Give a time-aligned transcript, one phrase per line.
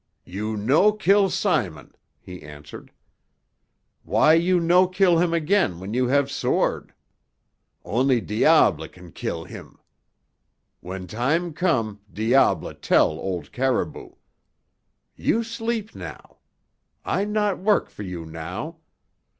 [0.25, 2.91] "You no kill Simon," he answered.
[4.01, 6.95] "Why you no kill him again when you have sword?
[7.85, 9.77] Only diable can kill him.
[10.79, 14.13] When time come diable tell old Caribou.
[15.15, 16.37] You sleep now.
[17.05, 18.77] I not work for you now.